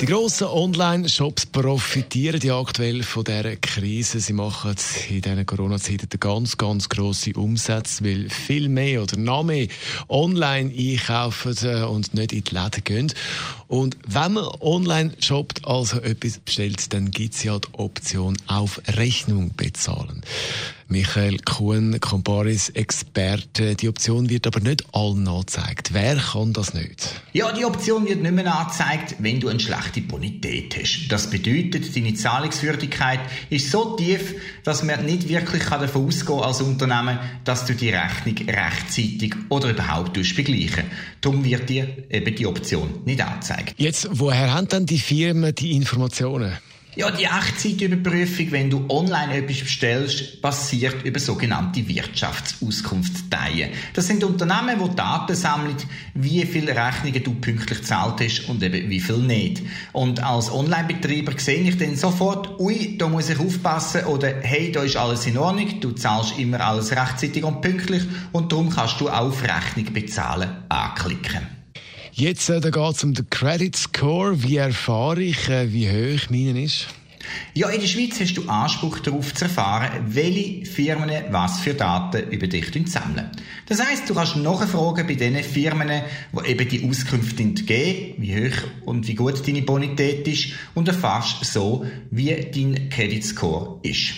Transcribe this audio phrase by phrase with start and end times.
[0.00, 4.20] die grossen Online-Shops profitieren ja aktuell von dieser Krise.
[4.20, 4.74] Sie machen
[5.08, 9.68] in diesen Corona-Zeiten ganz, ganz grosse Umsätze, weil viel mehr oder noch mehr
[10.08, 13.12] online einkaufen und nicht in die Läden gehen.
[13.68, 18.80] Und wenn man online shoppt, also etwas bestellt, dann gibt es ja die Option auf
[18.96, 20.22] Rechnung bezahlen.
[20.88, 23.74] Michael Kuhn, Comparis Experte.
[23.74, 25.94] Die Option wird aber nicht allen angezeigt.
[25.94, 27.13] Wer kann das nicht?
[27.36, 31.08] Ja, die Option wird nicht mehr angezeigt, wenn du eine schlechte Bonität hast.
[31.08, 33.18] Das bedeutet, deine Zahlungswürdigkeit
[33.50, 38.36] ist so tief, dass man nicht wirklich davon ausgehen als Unternehmen, dass du die Rechnung
[38.48, 40.84] rechtzeitig oder überhaupt begleichen
[41.20, 43.74] Darum wird dir eben die Option nicht angezeigt.
[43.78, 46.56] Jetzt, woher haben dann die Firmen die Informationen?
[46.96, 53.70] Ja, die Echtzeitüberprüfung, wenn du online etwas bestellst, passiert über sogenannte Wirtschaftsauskunftsdateien.
[53.94, 55.76] Das sind Unternehmen, die Daten sammeln,
[56.14, 59.62] wie viele Rechnungen du pünktlich gezahlt hast und eben wie viel nicht.
[59.92, 64.84] Und als Online-Betreiber sehe ich dann sofort, ui, da muss ich aufpassen oder hey, da
[64.84, 69.08] ist alles in Ordnung, du zahlst immer alles rechtzeitig und pünktlich und darum kannst du
[69.08, 71.63] auf Rechnung bezahlen anklicken.
[72.16, 74.40] Jetzt äh, geht es um den Credit Score.
[74.40, 76.86] Wie erfahre ich, äh, wie hoch meinen ist?
[77.54, 82.30] Ja, in der Schweiz hast du Anspruch darauf zu erfahren, welche Firmen was für Daten
[82.30, 83.32] über dich sammeln.
[83.66, 88.62] Das heißt, du kannst nachfragen bei den Firmen, die eben die Auskünfte geben, wie hoch
[88.84, 94.12] und wie gut deine Bonität ist und erfährst so, wie dein Credit Score ist.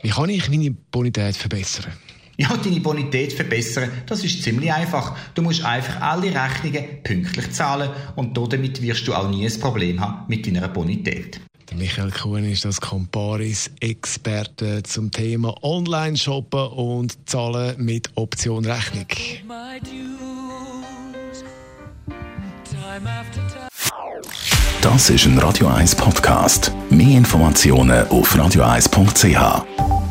[0.00, 1.92] Wie kann ich meine Bonität verbessern?
[2.38, 5.16] Ja, deine Bonität verbessern, das ist ziemlich einfach.
[5.34, 10.00] Du musst einfach alle Rechnungen pünktlich zahlen und damit wirst du auch nie ein Problem
[10.00, 11.40] haben mit deiner Bonität.
[11.70, 19.06] Der Michael Kuhn ist das Comparis-Experte zum Thema Online-Shoppen und Zahlen mit Option Rechnung.
[24.82, 26.72] Das ist ein Radio 1 Podcast.
[26.90, 30.01] Mehr Informationen auf radio1.ch.